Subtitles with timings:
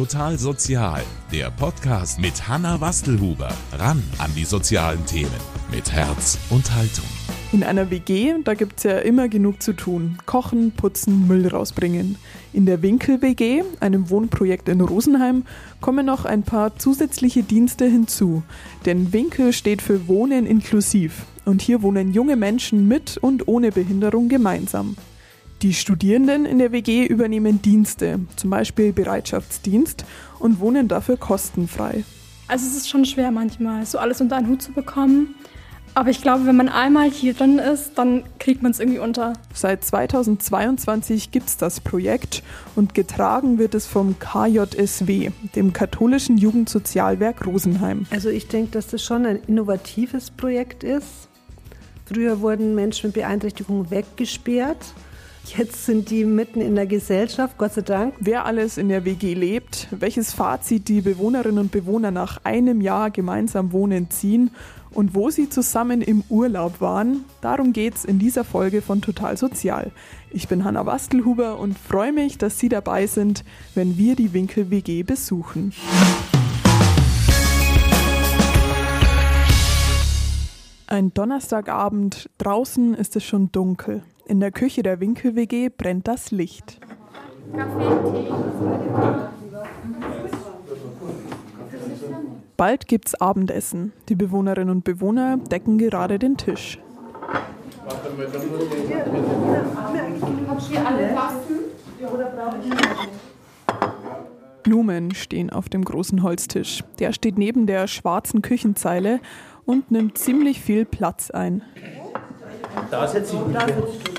[0.00, 3.52] Total Sozial, der Podcast mit Hanna Wastelhuber.
[3.74, 5.28] Ran an die sozialen Themen
[5.70, 7.04] mit Herz und Haltung.
[7.52, 10.16] In einer WG, da gibt es ja immer genug zu tun.
[10.24, 12.16] Kochen, putzen, Müll rausbringen.
[12.54, 15.44] In der Winkel-WG, einem Wohnprojekt in Rosenheim,
[15.82, 18.42] kommen noch ein paar zusätzliche Dienste hinzu.
[18.86, 21.26] Denn Winkel steht für Wohnen inklusiv.
[21.44, 24.96] Und hier wohnen junge Menschen mit und ohne Behinderung gemeinsam.
[25.62, 30.06] Die Studierenden in der WG übernehmen Dienste, zum Beispiel Bereitschaftsdienst,
[30.38, 32.02] und wohnen dafür kostenfrei.
[32.48, 35.34] Also es ist schon schwer manchmal, so alles unter einen Hut zu bekommen.
[35.94, 39.34] Aber ich glaube, wenn man einmal hier drin ist, dann kriegt man es irgendwie unter.
[39.52, 42.42] Seit 2022 gibt es das Projekt
[42.74, 48.06] und getragen wird es vom KJSW, dem katholischen Jugendsozialwerk Rosenheim.
[48.10, 51.28] Also ich denke, dass das schon ein innovatives Projekt ist.
[52.06, 54.94] Früher wurden Menschen mit Beeinträchtigung weggesperrt.
[55.46, 58.14] Jetzt sind die mitten in der Gesellschaft, Gott sei Dank.
[58.20, 63.10] Wer alles in der WG lebt, welches Fazit die Bewohnerinnen und Bewohner nach einem Jahr
[63.10, 64.50] gemeinsam wohnen ziehen
[64.92, 69.90] und wo sie zusammen im Urlaub waren, darum geht's in dieser Folge von Total Sozial.
[70.30, 74.70] Ich bin Hanna Wastelhuber und freue mich, dass Sie dabei sind, wenn wir die Winkel
[74.70, 75.72] WG besuchen.
[80.86, 84.02] Ein Donnerstagabend, draußen ist es schon dunkel.
[84.26, 86.80] In der Küche der Winkel WG brennt das Licht.
[87.52, 88.32] Kaffee, Tee.
[92.56, 93.92] Bald gibt's Abendessen.
[94.08, 96.78] Die Bewohnerinnen und Bewohner decken gerade den Tisch.
[104.62, 106.84] Blumen stehen auf dem großen Holztisch.
[106.98, 109.20] Der steht neben der schwarzen Küchenzeile
[109.64, 111.62] und nimmt ziemlich viel Platz ein.
[112.90, 114.09] Da setze ich mich.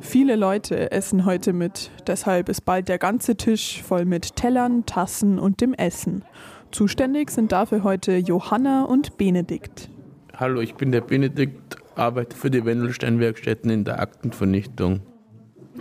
[0.00, 5.38] Viele Leute essen heute mit, deshalb ist bald der ganze Tisch voll mit Tellern, Tassen
[5.38, 6.24] und dem Essen.
[6.70, 9.90] Zuständig sind dafür heute Johanna und Benedikt.
[10.34, 15.00] Hallo, ich bin der Benedikt, arbeite für die Wendelstein-Werkstätten in der Aktenvernichtung.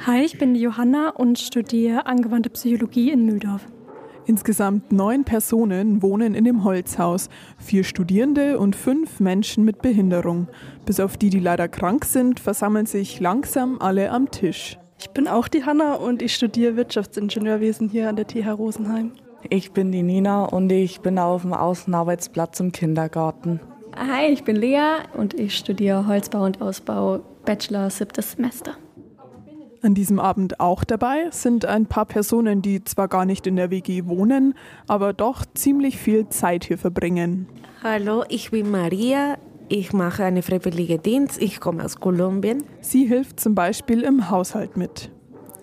[0.05, 3.65] Hi, ich bin die Johanna und studiere angewandte Psychologie in Mühldorf.
[4.27, 10.49] Insgesamt neun Personen wohnen in dem Holzhaus, vier Studierende und fünf Menschen mit Behinderung.
[10.85, 14.77] Bis auf die, die leider krank sind, versammeln sich langsam alle am Tisch.
[14.99, 19.13] Ich bin auch die Hanna und ich studiere Wirtschaftsingenieurwesen hier an der TH Rosenheim.
[19.49, 23.61] Ich bin die Nina und ich bin auf dem Außenarbeitsplatz im Kindergarten.
[23.95, 28.75] Hi, ich bin Lea und ich studiere Holzbau und Ausbau, Bachelor, siebtes Semester.
[29.87, 33.71] An diesem Abend auch dabei sind ein paar Personen, die zwar gar nicht in der
[33.71, 34.53] WG wohnen,
[34.85, 37.47] aber doch ziemlich viel Zeit hier verbringen.
[37.81, 39.37] Hallo, ich bin Maria.
[39.69, 41.41] Ich mache einen freiwilligen Dienst.
[41.41, 42.65] Ich komme aus Kolumbien.
[42.81, 45.09] Sie hilft zum Beispiel im Haushalt mit.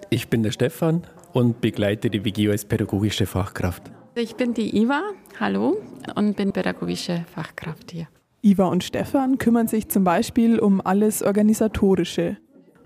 [0.09, 3.93] Ich bin der Stefan und begleite die WG als pädagogische Fachkraft.
[4.15, 5.03] Ich bin die Iva,
[5.39, 5.77] hallo,
[6.15, 8.09] und bin pädagogische Fachkraft hier.
[8.41, 12.39] Iva und Stefan kümmern sich zum Beispiel um alles Organisatorische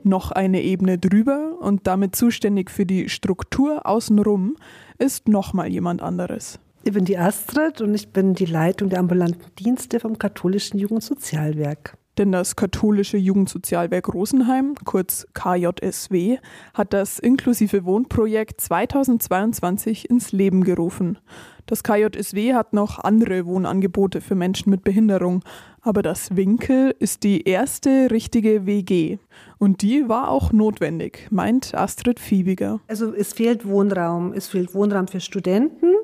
[0.09, 4.57] noch eine Ebene drüber und damit zuständig für die Struktur außenrum
[4.99, 6.59] ist nochmal jemand anderes.
[6.85, 11.97] Ich bin die Astrid und ich bin die Leitung der ambulanten Dienste vom katholischen Jugendsozialwerk.
[12.19, 16.39] Denn das katholische Jugendsozialwerk Rosenheim, kurz KJSW,
[16.75, 21.19] hat das inklusive Wohnprojekt 2022 ins Leben gerufen.
[21.67, 25.45] Das KJSW hat noch andere Wohnangebote für Menschen mit Behinderung,
[25.81, 29.19] aber das Winkel ist die erste richtige WG.
[29.59, 32.81] Und die war auch notwendig, meint Astrid Fiebiger.
[32.89, 34.33] Also es fehlt Wohnraum.
[34.33, 35.95] Es fehlt Wohnraum für Studenten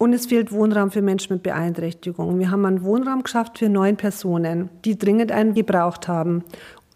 [0.00, 2.38] und es fehlt Wohnraum für Menschen mit Beeinträchtigung.
[2.38, 6.42] Wir haben einen Wohnraum geschafft für neun Personen, die dringend einen gebraucht haben.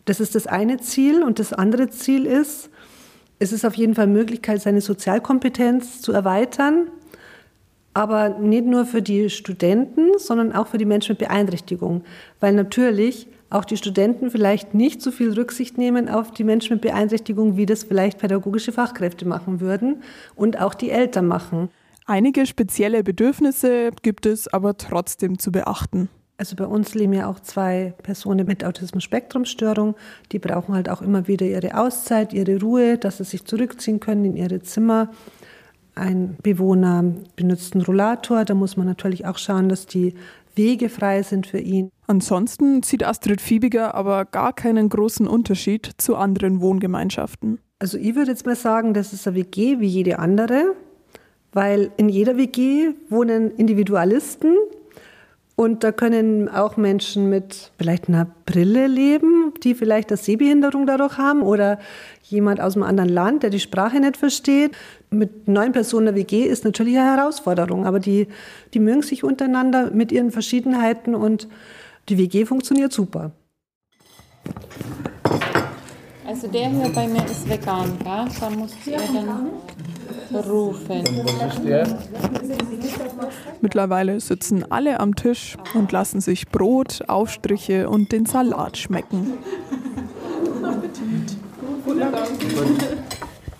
[0.07, 1.23] Das ist das eine Ziel.
[1.23, 2.71] Und das andere Ziel ist,
[3.39, 6.89] es ist auf jeden Fall Möglichkeit, seine Sozialkompetenz zu erweitern.
[7.93, 12.05] Aber nicht nur für die Studenten, sondern auch für die Menschen mit Beeinträchtigung.
[12.41, 16.81] Weil natürlich auch die Studenten vielleicht nicht so viel Rücksicht nehmen auf die Menschen mit
[16.81, 20.03] Beeinträchtigung, wie das vielleicht pädagogische Fachkräfte machen würden
[20.35, 21.69] und auch die Eltern machen.
[22.07, 26.11] Einige spezielle Bedürfnisse gibt es aber trotzdem zu beachten.
[26.37, 29.95] Also bei uns leben ja auch zwei Personen mit Autismus-Spektrum-Störung.
[30.31, 34.27] Die brauchen halt auch immer wieder ihre Auszeit, ihre Ruhe, dass sie sich zurückziehen können
[34.27, 35.11] in ihre Zimmer.
[35.95, 37.05] Ein Bewohner
[37.37, 38.45] benutzt einen Rollator.
[38.45, 40.13] Da muss man natürlich auch schauen, dass die
[40.57, 41.89] Wege frei sind für ihn.
[42.07, 47.61] Ansonsten sieht Astrid Fiebiger aber gar keinen großen Unterschied zu anderen Wohngemeinschaften.
[47.79, 50.75] Also ich würde jetzt mal sagen, das ist eine WG wie jede andere
[51.55, 54.55] weil in jeder WG wohnen Individualisten
[55.57, 61.17] Und da können auch Menschen mit vielleicht einer Brille leben, die vielleicht eine Sehbehinderung dadurch
[61.17, 61.79] haben oder
[62.25, 64.73] jemand aus einem anderen Land, der die Sprache nicht versteht.
[65.11, 68.27] Mit neun Personen der WG ist natürlich eine Herausforderung, aber die,
[68.75, 71.47] die mögen sich untereinander mit ihren Verschiedenheiten und
[72.09, 73.31] die WG funktioniert super.
[76.27, 78.27] Also der hier bei mir ist vegan, gell?
[78.41, 79.51] Da musst ihr dann
[80.33, 81.05] rufen.
[83.61, 89.35] Mittlerweile sitzen alle am Tisch und lassen sich Brot, Aufstriche und den Salat schmecken.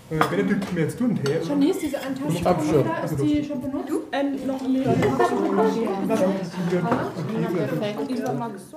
[0.09, 1.31] Benedikt, mir jetzt du einen Tee?
[1.47, 2.85] Janice, diese Antaste, Ich hab schon.
[3.03, 3.91] ist die schon benutzt?
[4.11, 4.95] Ähm, noch mehr.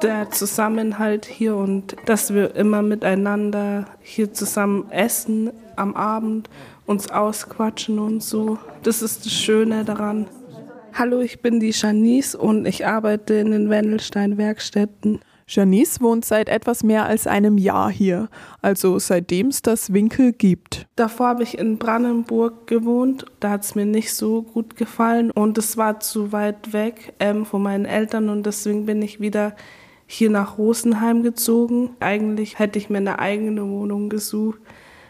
[0.03, 6.49] der Zusammenhalt hier und dass wir immer miteinander hier zusammen essen am Abend,
[6.87, 8.59] uns ausquatschen und so.
[8.83, 10.29] Das ist das Schöne daran.
[10.95, 15.21] Hallo, ich bin die Janice und ich arbeite in den Wendelstein-Werkstätten.
[15.49, 18.29] Janice wohnt seit etwas mehr als einem Jahr hier,
[18.61, 20.87] also seitdem es das Winkel gibt.
[20.95, 23.25] Davor habe ich in Brandenburg gewohnt.
[23.41, 27.47] Da hat es mir nicht so gut gefallen und es war zu weit weg ähm,
[27.47, 29.56] von meinen Eltern und deswegen bin ich wieder
[30.06, 31.91] hier nach Rosenheim gezogen.
[32.00, 34.61] Eigentlich hätte ich mir eine eigene Wohnung gesucht,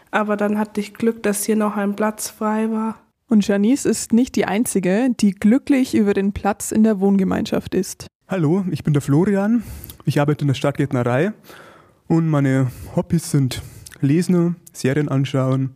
[0.09, 2.95] aber dann hatte ich Glück, dass hier noch ein Platz frei war.
[3.27, 8.07] Und Janice ist nicht die Einzige, die glücklich über den Platz in der Wohngemeinschaft ist.
[8.27, 9.63] Hallo, ich bin der Florian.
[10.05, 11.33] Ich arbeite in der Stadtgärtnerei
[12.07, 13.61] und meine Hobbys sind
[14.01, 15.71] Lesen, Serien anschauen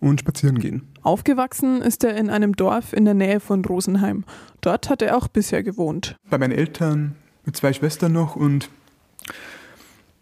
[0.00, 0.82] und spazieren gehen.
[1.02, 4.24] Aufgewachsen ist er in einem Dorf in der Nähe von Rosenheim.
[4.60, 6.16] Dort hat er auch bisher gewohnt.
[6.28, 8.68] Bei meinen Eltern mit zwei Schwestern noch und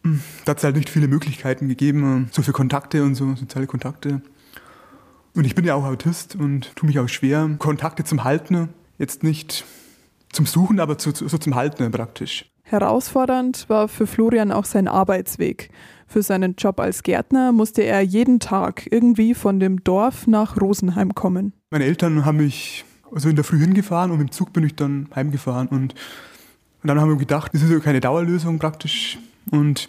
[0.03, 3.67] mm, da hat es halt nicht viele Möglichkeiten gegeben, so für Kontakte und so, soziale
[3.67, 4.23] Kontakte.
[5.35, 8.71] Und ich bin ja auch Autist und tue mich auch schwer, Kontakte zum Halten.
[8.99, 9.65] Jetzt nicht
[10.33, 12.51] zum Suchen, aber zu, so zum Halten praktisch.
[12.71, 15.71] Herausfordernd war für Florian auch sein Arbeitsweg.
[16.07, 21.15] Für seinen Job als Gärtner musste er jeden Tag irgendwie von dem Dorf nach Rosenheim
[21.15, 21.53] kommen.
[21.71, 25.09] Meine Eltern haben mich also in der Früh hingefahren und im Zug bin ich dann
[25.15, 25.69] heimgefahren.
[25.69, 29.19] Und, und dann haben wir gedacht, das ist ja keine Dauerlösung praktisch.
[29.51, 29.89] Und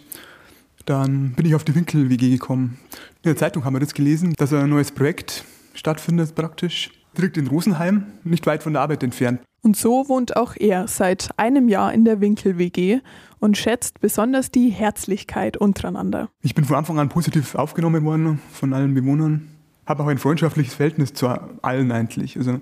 [0.86, 2.78] dann bin ich auf die Winkel-WG gekommen.
[3.22, 5.44] In der Zeitung haben wir das gelesen, dass ein neues Projekt
[5.74, 6.90] stattfindet praktisch.
[7.16, 9.40] Direkt in Rosenheim, nicht weit von der Arbeit entfernt.
[9.62, 13.00] Und so wohnt auch er seit einem Jahr in der Winkel-WG
[13.40, 16.30] und schätzt besonders die Herzlichkeit untereinander.
[16.42, 19.48] Ich bin von Anfang an positiv aufgenommen worden von allen Bewohnern.
[19.86, 22.36] Habe auch ein freundschaftliches Verhältnis zu allen eigentlich.
[22.36, 22.60] Also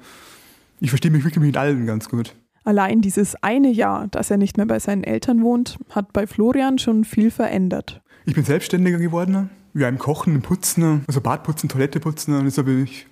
[0.81, 2.35] ich verstehe mich wirklich mit allen ganz gut.
[2.65, 6.79] Allein dieses eine Jahr, dass er nicht mehr bei seinen Eltern wohnt, hat bei Florian
[6.79, 8.03] schon viel verändert.
[8.25, 12.83] Ich bin selbstständiger geworden, ja im Kochen, im Putzen, also Badputzen, Toilette putzen, das habe
[12.83, 13.07] ich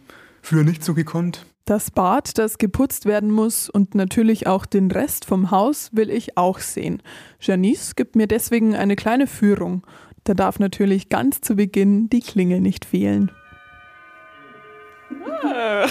[0.46, 1.44] früher nicht so gekonnt.
[1.64, 6.38] Das Bad, das geputzt werden muss und natürlich auch den Rest vom Haus will ich
[6.38, 7.02] auch sehen.
[7.40, 9.84] Janice gibt mir deswegen eine kleine Führung.
[10.22, 13.32] Da darf natürlich ganz zu Beginn die Klingel nicht fehlen.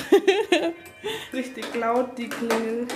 [1.33, 2.87] Richtig laut die Klingel.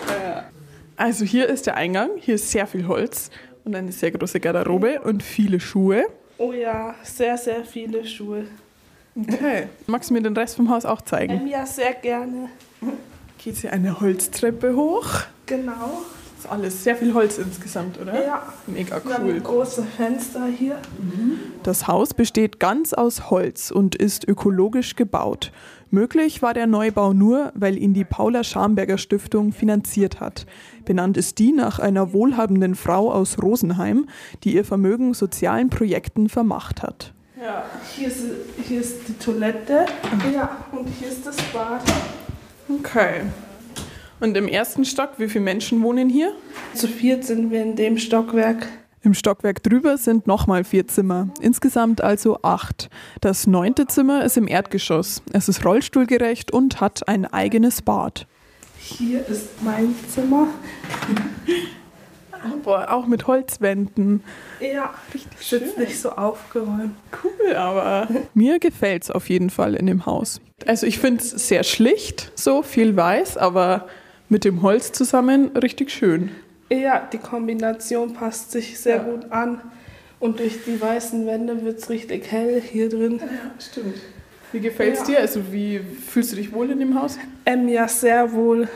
[0.95, 3.31] Also hier ist der Eingang, hier ist sehr viel Holz
[3.65, 6.05] und eine sehr große Garderobe und viele Schuhe.
[6.37, 8.45] Oh ja, sehr, sehr viele Schuhe.
[9.27, 9.67] Okay.
[9.87, 11.41] Magst du mir den Rest vom Haus auch zeigen?
[11.41, 12.49] Ähm, ja, sehr gerne.
[13.37, 15.07] Geht hier eine Holztreppe hoch.
[15.45, 16.01] Genau.
[16.35, 18.25] Das ist alles sehr viel Holz insgesamt, oder?
[18.25, 18.43] Ja.
[18.65, 19.41] Mega Wir haben cool.
[19.41, 20.77] große Fenster hier.
[21.63, 25.51] Das Haus besteht ganz aus Holz und ist ökologisch gebaut.
[25.91, 30.45] Möglich war der Neubau nur, weil ihn die Paula Schamberger Stiftung finanziert hat.
[30.85, 34.07] Benannt ist die nach einer wohlhabenden Frau aus Rosenheim,
[34.45, 37.13] die ihr Vermögen sozialen Projekten vermacht hat.
[37.41, 37.63] Ja,
[37.95, 38.19] hier ist,
[38.67, 39.85] hier ist die Toilette.
[40.33, 41.81] Ja, und hier ist das Bad.
[42.67, 43.21] Okay.
[44.19, 46.33] Und im ersten Stock, wie viele Menschen wohnen hier?
[46.73, 48.67] Zu viert sind wir in dem Stockwerk.
[49.03, 52.89] Im Stockwerk drüber sind nochmal vier Zimmer, insgesamt also acht.
[53.21, 55.21] Das neunte Zimmer ist im Erdgeschoss.
[55.31, 58.27] Es ist rollstuhlgerecht und hat ein eigenes Bad.
[58.77, 60.47] Hier ist mein Zimmer.
[62.63, 64.23] Boah, auch mit Holzwänden.
[64.59, 65.59] Ja, richtig schön.
[65.59, 66.95] Sitzt nicht so aufgeräumt.
[67.23, 70.41] Cool, aber mir gefällt es auf jeden Fall in dem Haus.
[70.65, 73.87] Also ich finde es sehr schlicht, so viel weiß, aber
[74.27, 76.31] mit dem Holz zusammen richtig schön.
[76.69, 79.61] Ja, die Kombination passt sich sehr gut an.
[80.19, 83.19] Und durch die weißen Wände wird es richtig hell hier drin.
[83.19, 83.95] Ja, stimmt.
[84.51, 85.19] Wie gefällt es dir?
[85.19, 87.17] Also wie fühlst du dich wohl in dem Haus?
[87.45, 88.67] Ähm, ja, sehr wohl.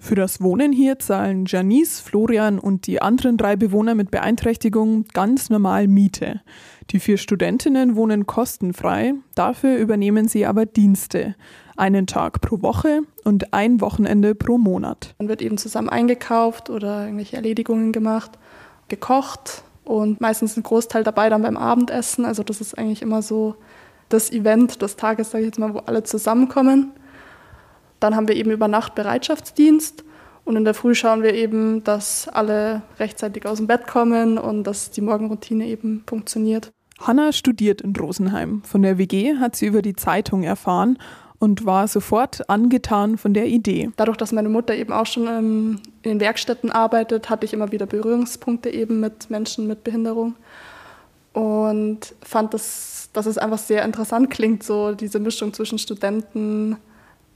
[0.00, 5.50] Für das Wohnen hier zahlen Janice, Florian und die anderen drei Bewohner mit Beeinträchtigung ganz
[5.50, 6.40] normal Miete.
[6.90, 11.34] Die vier Studentinnen wohnen kostenfrei, dafür übernehmen sie aber Dienste.
[11.76, 15.14] Einen Tag pro Woche und ein Wochenende pro Monat.
[15.18, 18.38] Dann wird eben zusammen eingekauft oder irgendwelche Erledigungen gemacht,
[18.86, 22.24] gekocht und meistens ein Großteil dabei dann beim Abendessen.
[22.24, 23.56] Also das ist eigentlich immer so
[24.08, 26.92] das Event des Tages, sage ich jetzt mal, wo alle zusammenkommen.
[28.00, 30.04] Dann haben wir eben über Nacht Bereitschaftsdienst
[30.44, 34.64] und in der Früh schauen wir eben, dass alle rechtzeitig aus dem Bett kommen und
[34.64, 36.72] dass die Morgenroutine eben funktioniert.
[37.00, 38.62] Hanna studiert in Rosenheim.
[38.64, 40.98] Von der WG hat sie über die Zeitung erfahren
[41.38, 43.90] und war sofort angetan von der Idee.
[43.96, 47.70] Dadurch, dass meine Mutter eben auch schon ähm, in den Werkstätten arbeitet, hatte ich immer
[47.70, 50.34] wieder Berührungspunkte eben mit Menschen mit Behinderung
[51.32, 56.78] und fand, das, dass es einfach sehr interessant klingt, so diese Mischung zwischen Studenten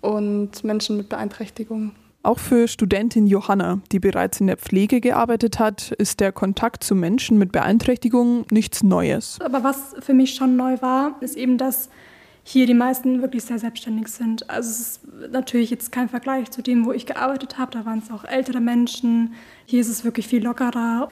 [0.03, 1.93] und Menschen mit Beeinträchtigung.
[2.25, 6.95] Auch für Studentin Johanna, die bereits in der Pflege gearbeitet hat, ist der Kontakt zu
[6.95, 9.39] Menschen mit Beeinträchtigung nichts Neues.
[9.43, 11.89] Aber was für mich schon neu war, ist eben, dass
[12.45, 14.49] hier die meisten wirklich sehr selbstständig sind.
[14.51, 15.01] Also es ist
[15.33, 17.73] natürlich jetzt kein Vergleich zu dem, wo ich gearbeitet habe.
[17.73, 19.35] Da waren es auch ältere Menschen.
[19.67, 21.09] Hier ist es wirklich viel lockerer.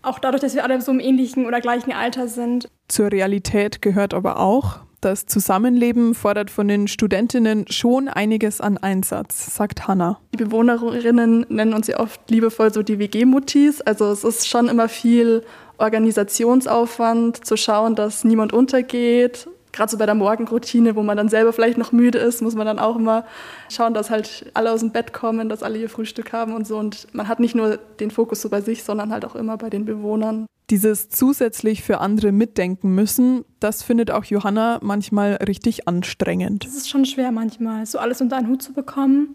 [0.00, 2.68] Auch dadurch, dass wir alle so im ähnlichen oder gleichen Alter sind.
[2.88, 9.54] Zur Realität gehört aber auch, das Zusammenleben fordert von den Studentinnen schon einiges an Einsatz,
[9.54, 10.18] sagt Hanna.
[10.32, 13.80] Die Bewohnerinnen nennen uns ja oft liebevoll so die WG-Mutis.
[13.82, 15.44] Also es ist schon immer viel
[15.78, 19.48] Organisationsaufwand, zu schauen, dass niemand untergeht.
[19.74, 22.64] Gerade so bei der Morgenroutine, wo man dann selber vielleicht noch müde ist, muss man
[22.64, 23.24] dann auch immer
[23.68, 26.78] schauen, dass halt alle aus dem Bett kommen, dass alle ihr Frühstück haben und so.
[26.78, 29.70] Und man hat nicht nur den Fokus so bei sich, sondern halt auch immer bei
[29.70, 30.46] den Bewohnern.
[30.70, 36.64] Dieses zusätzlich für andere mitdenken müssen, das findet auch Johanna manchmal richtig anstrengend.
[36.64, 39.34] Es ist schon schwer manchmal, so alles unter einen Hut zu bekommen.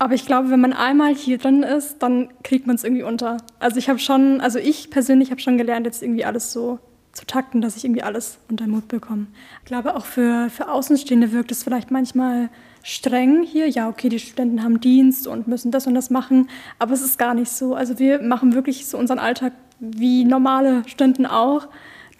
[0.00, 3.36] Aber ich glaube, wenn man einmal hier drin ist, dann kriegt man es irgendwie unter.
[3.60, 6.80] Also ich habe schon, also ich persönlich habe schon gelernt, jetzt irgendwie alles so
[7.18, 9.26] zu takten, dass ich irgendwie alles unter den Hut bekomme.
[9.60, 12.48] Ich glaube, auch für, für Außenstehende wirkt es vielleicht manchmal
[12.82, 13.68] streng hier.
[13.68, 16.48] Ja, okay, die Studenten haben Dienst und müssen das und das machen,
[16.78, 17.74] aber es ist gar nicht so.
[17.74, 21.68] Also wir machen wirklich so unseren Alltag wie normale Studenten auch,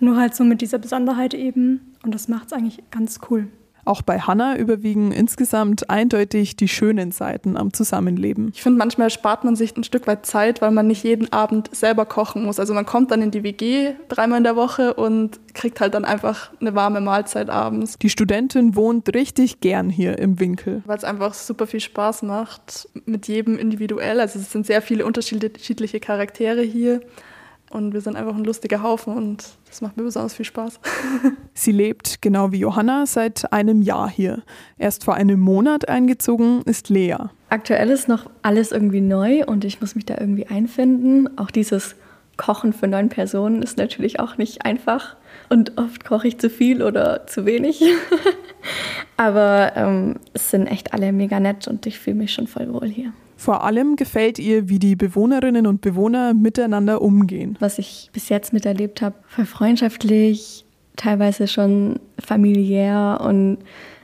[0.00, 1.94] nur halt so mit dieser Besonderheit eben.
[2.02, 3.48] Und das macht es eigentlich ganz cool.
[3.88, 8.50] Auch bei Hannah überwiegen insgesamt eindeutig die schönen Seiten am Zusammenleben.
[8.52, 11.74] Ich finde, manchmal spart man sich ein Stück weit Zeit, weil man nicht jeden Abend
[11.74, 12.60] selber kochen muss.
[12.60, 16.04] Also man kommt dann in die WG dreimal in der Woche und kriegt halt dann
[16.04, 17.96] einfach eine warme Mahlzeit abends.
[17.98, 20.82] Die Studentin wohnt richtig gern hier im Winkel.
[20.84, 24.20] Weil es einfach super viel Spaß macht, mit jedem individuell.
[24.20, 27.00] Also es sind sehr viele unterschiedliche Charaktere hier.
[27.70, 30.80] Und wir sind einfach ein lustiger Haufen und das macht mir besonders viel Spaß.
[31.54, 34.42] Sie lebt, genau wie Johanna, seit einem Jahr hier.
[34.78, 37.16] Erst vor einem Monat eingezogen ist Lea.
[37.50, 41.38] Aktuell ist noch alles irgendwie neu und ich muss mich da irgendwie einfinden.
[41.38, 41.94] Auch dieses
[42.38, 45.16] Kochen für neun Personen ist natürlich auch nicht einfach.
[45.50, 47.82] Und oft koche ich zu viel oder zu wenig.
[49.18, 52.88] Aber ähm, es sind echt alle mega nett und ich fühle mich schon voll wohl
[52.88, 53.12] hier.
[53.38, 57.56] Vor allem gefällt ihr, wie die Bewohnerinnen und Bewohner miteinander umgehen.
[57.60, 60.66] Was ich bis jetzt miterlebt habe, voll freundschaftlich,
[60.96, 63.58] teilweise schon familiär und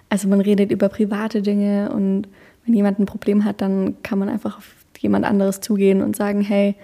[0.08, 2.28] also man redet über private Dinge und
[2.64, 6.40] wenn jemand ein Problem hat, dann kann man einfach auf jemand anderes zugehen und sagen,
[6.40, 6.76] hey,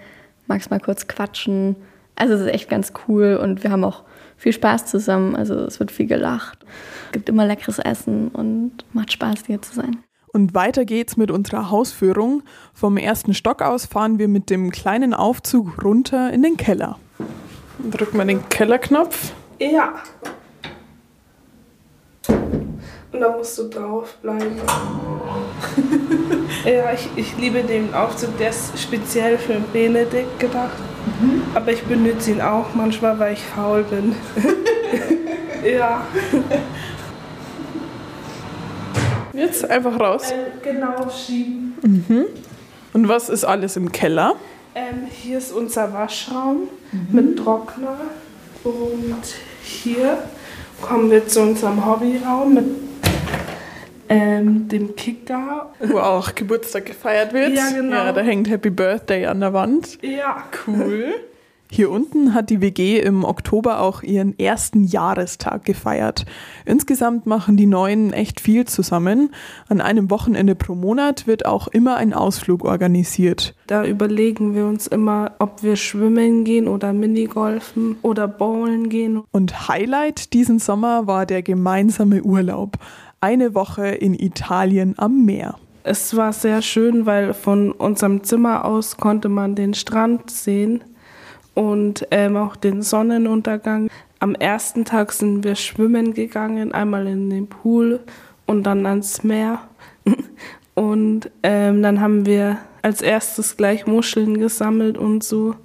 [0.47, 1.77] magst mal kurz quatschen.
[2.17, 4.03] Also es ist echt ganz cool und wir haben auch
[4.35, 5.37] viel Spaß zusammen.
[5.37, 6.65] Also es wird viel gelacht.
[7.05, 10.03] Es gibt immer leckeres Essen und macht Spaß, hier zu sein.
[10.33, 12.43] Und weiter geht's mit unserer Hausführung.
[12.73, 16.97] Vom ersten Stock aus fahren wir mit dem kleinen Aufzug runter in den Keller.
[17.89, 19.33] Drücken wir den Kellerknopf.
[19.59, 19.93] Ja.
[23.11, 24.55] Und da musst du drauf bleiben.
[26.65, 30.77] ja, ich, ich liebe den Aufzug, der ist speziell für Benedikt gedacht.
[31.19, 31.41] Mhm.
[31.53, 34.15] Aber ich benutze ihn auch manchmal, weil ich faul bin.
[35.63, 36.05] ja.
[39.33, 40.31] Jetzt einfach raus.
[40.31, 41.73] Äh, genau, schieben.
[41.81, 42.25] Mhm.
[42.93, 44.35] Und was ist alles im Keller?
[44.75, 47.07] Ähm, hier ist unser Waschraum mhm.
[47.11, 47.97] mit Trockner.
[48.63, 49.23] Und
[49.63, 50.17] hier
[50.81, 52.65] kommen wir zu unserem Hobbyraum mit
[54.09, 55.71] ähm, dem Kicker.
[55.79, 57.53] Wo auch Geburtstag gefeiert wird.
[57.53, 57.95] Ja, genau.
[57.95, 59.97] Ja, da hängt Happy Birthday an der Wand.
[60.01, 60.43] Ja.
[60.67, 61.13] Cool.
[61.73, 66.25] Hier unten hat die WG im Oktober auch ihren ersten Jahrestag gefeiert.
[66.65, 69.29] Insgesamt machen die Neuen echt viel zusammen.
[69.69, 73.55] An einem Wochenende pro Monat wird auch immer ein Ausflug organisiert.
[73.67, 79.23] Da überlegen wir uns immer, ob wir schwimmen gehen oder Minigolfen oder bowlen gehen.
[79.31, 82.79] Und Highlight diesen Sommer war der gemeinsame Urlaub.
[83.21, 85.55] Eine Woche in Italien am Meer.
[85.83, 90.83] Es war sehr schön, weil von unserem Zimmer aus konnte man den Strand sehen
[91.53, 93.89] und ähm, auch den Sonnenuntergang.
[94.19, 97.99] Am ersten Tag sind wir schwimmen gegangen, einmal in den Pool
[98.45, 99.59] und dann ans Meer.
[100.73, 105.55] Und ähm, dann haben wir als erstes gleich Muscheln gesammelt und so.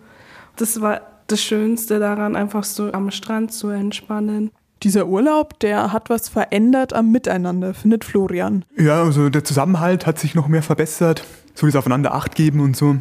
[0.57, 4.51] Das war das Schönste daran, einfach so am Strand zu entspannen.
[4.83, 8.65] Dieser Urlaub, der hat was verändert am Miteinander, findet Florian.
[8.77, 11.25] Ja, also der Zusammenhalt hat sich noch mehr verbessert,
[11.55, 12.97] so wie es aufeinander Acht geben und so.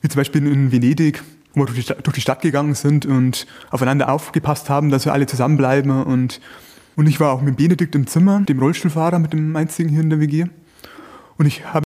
[0.00, 1.22] Wie zum Beispiel in Venedig,
[1.60, 5.04] wo wir durch die, Stadt, durch die Stadt gegangen sind und aufeinander aufgepasst haben, dass
[5.04, 5.90] wir alle zusammenbleiben.
[6.04, 6.40] Und,
[6.96, 10.10] und ich war auch mit Benedikt im Zimmer, dem Rollstuhlfahrer, mit dem einzigen hier in
[10.10, 10.46] der WG.
[11.36, 11.84] Und ich habe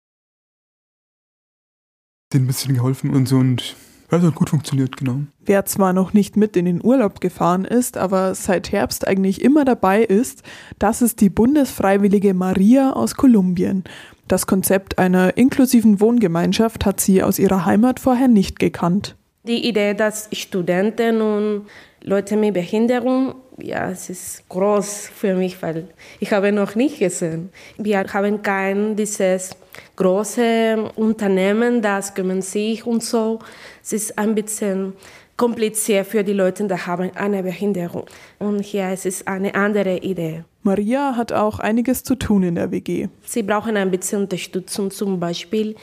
[2.33, 3.77] denen ein bisschen geholfen und so und
[4.11, 5.21] das hat gut funktioniert, genau.
[5.45, 9.67] Wer zwar noch nicht mit in den Urlaub gefahren ist, aber seit Herbst eigentlich immer
[9.67, 10.43] dabei ist,
[10.79, 13.85] das ist die Bundesfreiwillige Maria aus Kolumbien.
[14.27, 19.18] Das Konzept einer inklusiven Wohngemeinschaft hat sie aus ihrer Heimat vorher nicht gekannt.
[19.45, 21.67] Die Idee, dass Studenten und
[22.03, 25.89] Leute mit Behinderung, ja, es ist groß für mich, weil
[26.21, 27.51] ich habe noch nicht gesehen.
[27.77, 29.51] Wir haben kein dieses
[29.97, 33.39] große Unternehmen, das kümmern sich und so.
[33.83, 34.95] Es ist ein bisschen
[35.37, 38.07] kompliziert für die Leute, die haben eine Behinderung.
[38.39, 40.45] Und hier ist es eine andere Idee.
[40.63, 43.09] Maria hat auch einiges zu tun in der WG.
[43.25, 45.77] Sie brauchen ein bisschen Unterstützung, zum Beispiel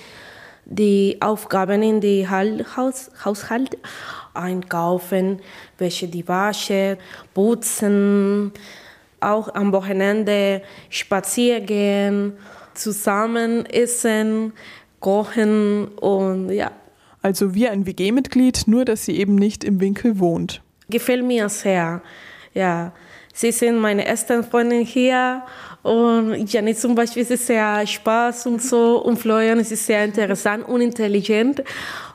[0.65, 3.77] die Aufgaben in die Haus Haushalt
[4.33, 5.39] einkaufen,
[5.77, 6.97] welche die Wasche,
[7.33, 8.51] putzen,
[9.19, 12.33] auch am Wochenende spazieren gehen,
[12.73, 14.53] zusammen essen,
[14.99, 16.71] kochen und ja.
[17.21, 20.61] Also wie ein WG-Mitglied, nur dass sie eben nicht im Winkel wohnt.
[20.89, 22.01] Gefällt mir sehr.
[22.53, 22.93] Ja,
[23.35, 25.43] sie sind meine ersten Freunde hier
[25.83, 30.81] und Janet zum Beispiel ist sehr Spaß und so und Florian ist sehr interessant und
[30.81, 31.61] intelligent.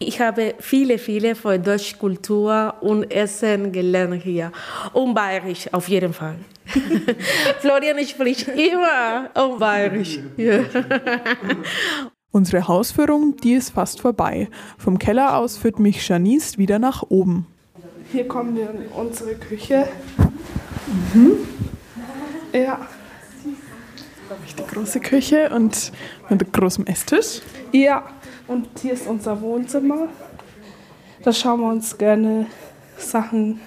[0.00, 4.50] Ich habe viele, viele von deutscher Kultur und Essen gelernt hier
[4.92, 6.34] und bayerisch auf jeden Fall.
[7.60, 10.18] Florian spricht immer auf bayerisch.
[10.36, 10.64] Ja.
[12.32, 14.48] Unsere Hausführung, die ist fast vorbei.
[14.78, 17.46] Vom Keller aus führt mich Janice wieder nach oben.
[18.12, 19.88] Hier kommen wir in unsere Küche.
[20.90, 21.38] Mhm.
[22.52, 22.88] Ja
[24.56, 25.93] die große Küche und
[26.28, 27.41] mit großem Esstisch.
[27.73, 28.04] Ja,
[28.47, 30.08] und hier ist unser Wohnzimmer.
[31.23, 32.47] Da schauen wir uns gerne
[32.97, 33.60] Sachen,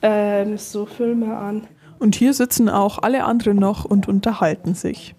[0.00, 1.66] äh, so Filme an.
[1.98, 5.14] Und hier sitzen auch alle anderen noch und unterhalten sich.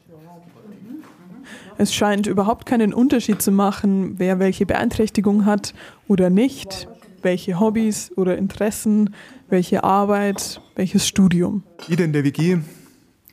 [1.78, 5.74] Es scheint überhaupt keinen Unterschied zu machen, wer welche Beeinträchtigung hat
[6.08, 6.88] oder nicht,
[7.26, 9.14] welche Hobbys oder Interessen,
[9.50, 11.64] welche Arbeit, welches Studium.
[11.88, 12.60] Jeder in der WG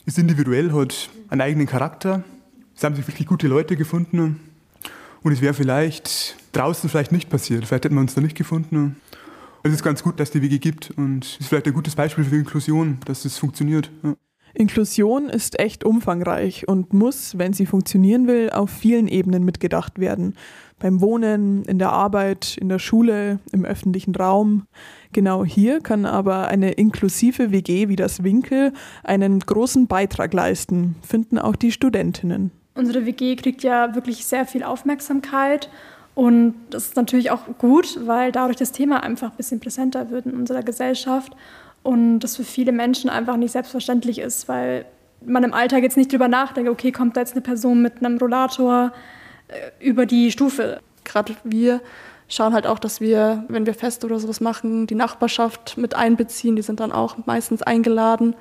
[0.06, 2.24] ist individuell, hat einen eigenen Charakter.
[2.74, 4.40] Es haben sich wirklich gute Leute gefunden.
[5.22, 7.64] Und es wäre vielleicht draußen vielleicht nicht passiert.
[7.66, 8.96] Vielleicht hätten wir uns da nicht gefunden.
[9.62, 12.24] Es ist ganz gut, dass die WG gibt und es ist vielleicht ein gutes Beispiel
[12.24, 13.90] für Inklusion, dass es funktioniert.
[14.02, 14.16] Ja.
[14.54, 20.34] Inklusion ist echt umfangreich und muss, wenn sie funktionieren will, auf vielen Ebenen mitgedacht werden.
[20.82, 24.66] Beim Wohnen, in der Arbeit, in der Schule, im öffentlichen Raum.
[25.12, 28.72] Genau hier kann aber eine inklusive WG wie das Winkel
[29.04, 32.50] einen großen Beitrag leisten, finden auch die Studentinnen.
[32.74, 35.70] Unsere WG kriegt ja wirklich sehr viel Aufmerksamkeit
[36.16, 40.26] und das ist natürlich auch gut, weil dadurch das Thema einfach ein bisschen präsenter wird
[40.26, 41.32] in unserer Gesellschaft
[41.84, 44.84] und das für viele Menschen einfach nicht selbstverständlich ist, weil
[45.24, 48.18] man im Alltag jetzt nicht drüber nachdenkt, okay, kommt da jetzt eine Person mit einem
[48.18, 48.90] Rollator
[49.80, 50.80] über die Stufe.
[51.04, 51.80] Gerade wir
[52.28, 56.56] schauen halt auch, dass wir, wenn wir Feste oder sowas machen, die Nachbarschaft mit einbeziehen.
[56.56, 58.34] Die sind dann auch meistens eingeladen.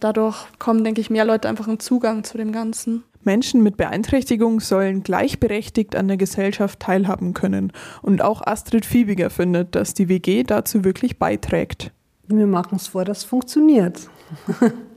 [0.00, 3.04] Dadurch kommen, denke ich, mehr Leute einfach einen Zugang zu dem Ganzen.
[3.24, 7.72] Menschen mit Beeinträchtigung sollen gleichberechtigt an der Gesellschaft teilhaben können.
[8.02, 11.92] Und auch Astrid Fiebiger findet, dass die WG dazu wirklich beiträgt.
[12.26, 14.08] Wir machen es vor, das funktioniert.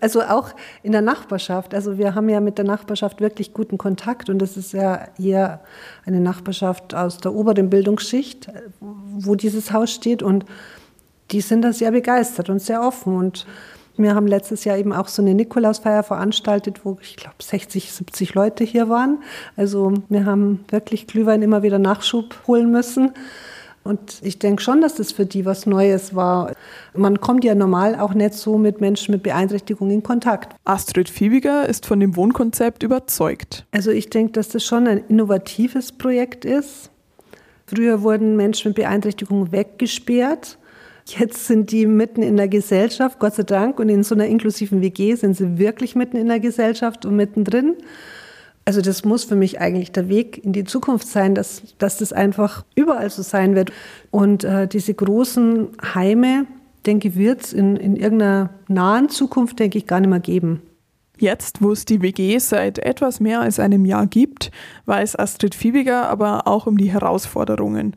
[0.00, 0.50] Also auch
[0.82, 1.74] in der Nachbarschaft.
[1.74, 5.60] Also wir haben ja mit der Nachbarschaft wirklich guten Kontakt und es ist ja eher
[6.04, 8.48] eine Nachbarschaft aus der oberen Bildungsschicht,
[8.80, 10.44] wo dieses Haus steht und
[11.30, 13.46] die sind da sehr begeistert und sehr offen und
[13.98, 18.34] wir haben letztes Jahr eben auch so eine Nikolausfeier veranstaltet, wo ich glaube 60, 70
[18.34, 19.18] Leute hier waren.
[19.56, 23.10] Also wir haben wirklich Glühwein immer wieder Nachschub holen müssen.
[23.88, 26.52] Und ich denke schon, dass das für die was Neues war.
[26.94, 30.54] Man kommt ja normal auch nicht so mit Menschen mit Beeinträchtigung in Kontakt.
[30.64, 33.64] Astrid Fiebiger ist von dem Wohnkonzept überzeugt.
[33.70, 36.90] Also ich denke, dass das schon ein innovatives Projekt ist.
[37.64, 40.58] Früher wurden Menschen mit Beeinträchtigung weggesperrt.
[41.06, 43.80] Jetzt sind die mitten in der Gesellschaft, Gott sei Dank.
[43.80, 47.76] Und in so einer inklusiven WG sind sie wirklich mitten in der Gesellschaft und mittendrin.
[48.68, 52.12] Also das muss für mich eigentlich der Weg in die Zukunft sein, dass, dass das
[52.12, 53.72] einfach überall so sein wird.
[54.10, 56.44] Und äh, diese großen Heime,
[56.84, 60.60] denke ich, wird es in, in irgendeiner nahen Zukunft, denke ich, gar nicht mehr geben.
[61.16, 64.50] Jetzt, wo es die WG seit etwas mehr als einem Jahr gibt,
[64.84, 67.96] weiß Astrid Fiebiger aber auch um die Herausforderungen.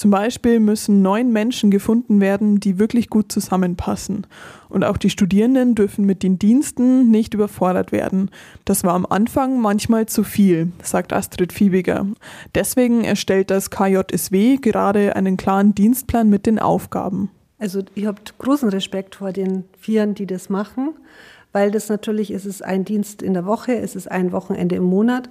[0.00, 4.26] Zum Beispiel müssen neun Menschen gefunden werden, die wirklich gut zusammenpassen.
[4.70, 8.30] Und auch die Studierenden dürfen mit den Diensten nicht überfordert werden.
[8.64, 12.06] Das war am Anfang manchmal zu viel, sagt Astrid Fiebiger.
[12.54, 17.28] Deswegen erstellt das KJSW gerade einen klaren Dienstplan mit den Aufgaben.
[17.58, 20.94] Also ich habe großen Respekt vor den Vieren, die das machen,
[21.52, 24.84] weil das natürlich ist es ein Dienst in der Woche, es ist ein Wochenende im
[24.84, 25.28] Monat.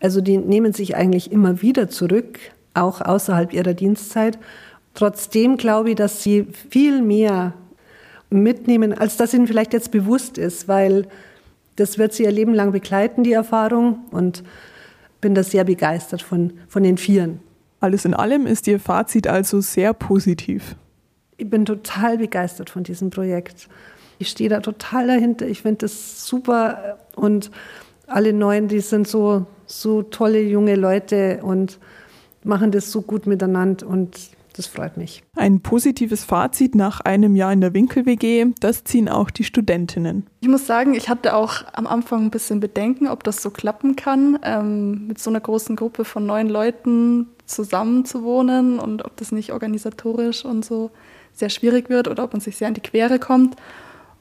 [0.00, 2.40] Also die nehmen sich eigentlich immer wieder zurück,
[2.74, 4.38] auch außerhalb ihrer Dienstzeit.
[4.94, 7.54] Trotzdem glaube ich, dass sie viel mehr
[8.30, 11.06] mitnehmen, als das ihnen vielleicht jetzt bewusst ist, weil
[11.76, 14.00] das wird sie ihr Leben lang begleiten, die Erfahrung.
[14.10, 14.42] Und
[15.20, 17.40] bin da sehr begeistert von, von den Vieren.
[17.80, 20.76] Alles in allem ist Ihr Fazit also sehr positiv.
[21.36, 23.68] Ich bin total begeistert von diesem Projekt.
[24.18, 25.46] Ich stehe da total dahinter.
[25.46, 26.98] Ich finde das super.
[27.14, 27.50] Und
[28.06, 31.78] alle Neuen, die sind so, so tolle junge Leute und
[32.44, 35.22] machen das so gut miteinander und das freut mich.
[35.36, 40.26] Ein positives Fazit nach einem Jahr in der Winkel-WG, das ziehen auch die Studentinnen.
[40.40, 43.94] Ich muss sagen, ich hatte auch am Anfang ein bisschen Bedenken, ob das so klappen
[43.94, 49.16] kann, ähm, mit so einer großen Gruppe von neun Leuten zusammen zu wohnen und ob
[49.16, 50.90] das nicht organisatorisch und so
[51.32, 53.54] sehr schwierig wird oder ob man sich sehr in die Quere kommt.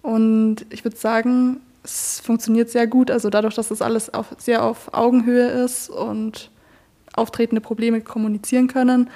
[0.03, 3.09] Und ich würde sagen, es funktioniert sehr gut.
[3.09, 6.51] Also dadurch, dass das alles auf, sehr auf Augenhöhe ist und
[7.17, 9.09] auftretende Probleme kommunizieren können,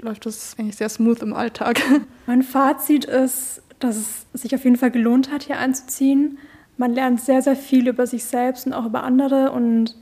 [0.00, 1.80] läuft das eigentlich sehr smooth im Alltag.
[2.26, 6.38] Mein Fazit ist, dass es sich auf jeden Fall gelohnt hat, hier einzuziehen.
[6.76, 9.96] Man lernt sehr, sehr viel über sich selbst und auch über andere und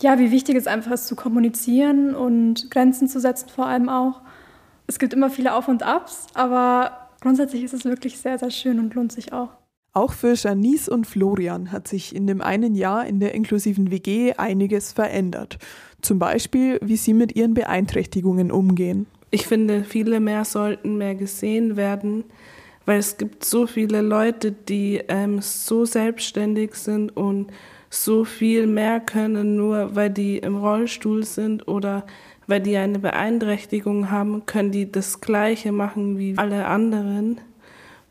[0.00, 4.20] ja, wie wichtig es einfach ist zu kommunizieren und Grenzen zu setzen vor allem auch.
[4.86, 8.78] Es gibt immer viele Auf und Abs, aber grundsätzlich ist es wirklich sehr, sehr schön
[8.78, 9.50] und lohnt sich auch.
[9.96, 14.32] Auch für Janice und Florian hat sich in dem einen Jahr in der inklusiven WG
[14.32, 15.58] einiges verändert.
[16.02, 19.06] Zum Beispiel, wie sie mit ihren Beeinträchtigungen umgehen.
[19.30, 22.24] Ich finde, viele mehr sollten mehr gesehen werden,
[22.86, 27.52] weil es gibt so viele Leute, die ähm, so selbstständig sind und
[27.88, 32.04] so viel mehr können, nur weil die im Rollstuhl sind oder
[32.48, 37.40] weil die eine Beeinträchtigung haben, können die das Gleiche machen wie alle anderen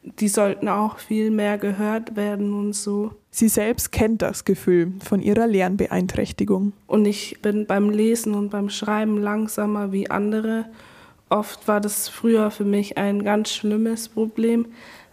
[0.03, 3.11] die sollten auch viel mehr gehört werden und so.
[3.31, 6.73] Sie selbst kennt das Gefühl von ihrer Lernbeeinträchtigung.
[6.87, 10.65] Und ich bin beim Lesen und beim Schreiben langsamer wie andere.
[11.29, 14.67] Oft war das früher für mich ein ganz schlimmes Problem.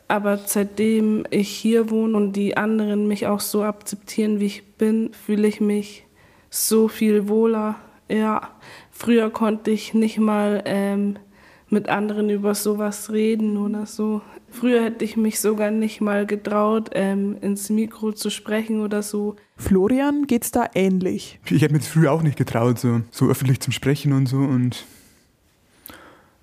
[0.09, 5.13] Aber seitdem ich hier wohne und die anderen mich auch so akzeptieren, wie ich bin,
[5.13, 6.05] fühle ich mich
[6.51, 7.77] so viel wohler.
[8.09, 8.51] Ja,
[8.91, 11.17] früher konnte ich nicht mal ähm,
[11.69, 14.21] mit anderen über sowas reden oder so.
[14.51, 19.37] Früher hätte ich mich sogar nicht mal getraut, ähm, ins Mikro zu sprechen oder so.
[19.57, 21.39] Florian geht's da ähnlich.
[21.47, 24.39] Ich hätte mir das früher auch nicht getraut, so, so öffentlich zum Sprechen und so
[24.39, 24.85] und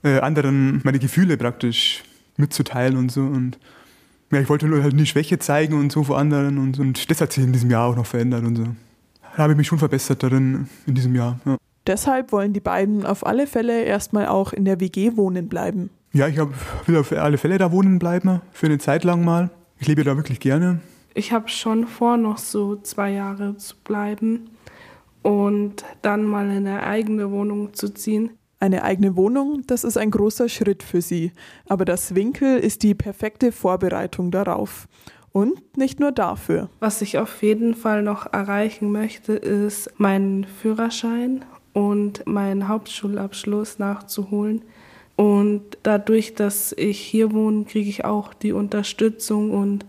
[0.03, 2.03] äh, anderen meine Gefühle praktisch
[2.37, 3.21] mitzuteilen und so.
[3.21, 3.59] Und
[4.31, 7.19] ja, ich wollte nur halt nie Schwäche zeigen und so vor anderen und, und das
[7.21, 8.65] hat sich in diesem Jahr auch noch verändert und so.
[9.35, 11.39] Da habe ich mich schon verbessert darin in diesem Jahr.
[11.45, 11.57] Ja.
[11.85, 15.89] Deshalb wollen die beiden auf alle Fälle erstmal auch in der WG wohnen bleiben.
[16.17, 16.49] Ja, ich hab,
[16.87, 19.51] will auf alle Fälle da wohnen bleiben, für eine Zeit lang mal.
[19.77, 20.79] Ich lebe da wirklich gerne.
[21.13, 24.49] Ich habe schon vor, noch so zwei Jahre zu bleiben
[25.21, 28.31] und dann mal in eine eigene Wohnung zu ziehen.
[28.59, 31.33] Eine eigene Wohnung, das ist ein großer Schritt für sie.
[31.67, 34.87] Aber das Winkel ist die perfekte Vorbereitung darauf.
[35.31, 36.71] Und nicht nur dafür.
[36.79, 44.63] Was ich auf jeden Fall noch erreichen möchte, ist meinen Führerschein und meinen Hauptschulabschluss nachzuholen.
[45.17, 49.83] Und dadurch, dass ich hier wohne, kriege ich auch die Unterstützung und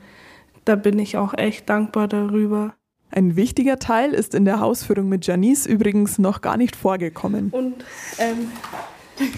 [0.65, 2.75] da bin ich auch echt dankbar darüber.
[3.11, 7.51] Ein wichtiger Teil ist in der Hausführung mit Janice übrigens noch gar nicht vorgekommen.
[7.51, 7.85] Und
[8.19, 8.51] ähm,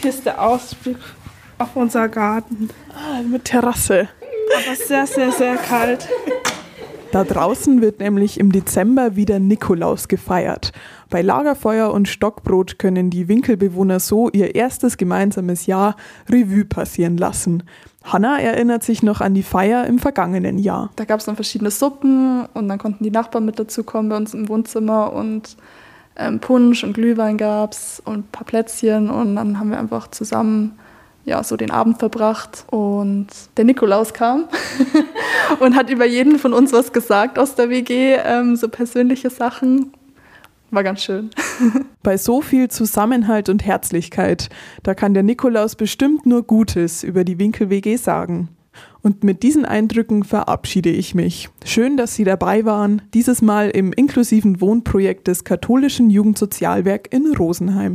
[0.00, 0.98] hier ist der Ausblick
[1.58, 2.70] auf unser Garten.
[2.94, 4.08] Ah, mit Terrasse.
[4.56, 6.08] Aber sehr, sehr, sehr kalt.
[7.12, 10.70] Da draußen wird nämlich im Dezember wieder Nikolaus gefeiert.
[11.08, 15.96] Bei Lagerfeuer und Stockbrot können die Winkelbewohner so ihr erstes gemeinsames Jahr
[16.28, 17.64] Revue passieren lassen.
[18.04, 20.90] Hanna erinnert sich noch an die Feier im vergangenen Jahr.
[20.94, 24.32] Da gab es dann verschiedene Suppen und dann konnten die Nachbarn mit dazukommen bei uns
[24.32, 25.56] im Wohnzimmer und
[26.14, 30.08] ähm, Punsch und Glühwein gab es und ein paar Plätzchen und dann haben wir einfach
[30.08, 30.78] zusammen
[31.24, 34.48] ja, so den Abend verbracht und der Nikolaus kam
[35.60, 39.92] und hat über jeden von uns was gesagt aus der WG, ähm, so persönliche Sachen.
[40.70, 41.30] War ganz schön.
[42.02, 44.48] Bei so viel Zusammenhalt und Herzlichkeit,
[44.82, 48.48] da kann der Nikolaus bestimmt nur Gutes über die Winkel-WG sagen.
[49.02, 51.48] Und mit diesen Eindrücken verabschiede ich mich.
[51.64, 57.94] Schön, dass Sie dabei waren, dieses Mal im inklusiven Wohnprojekt des katholischen Jugendsozialwerk in Rosenheim.